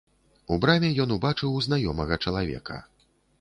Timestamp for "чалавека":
2.27-2.81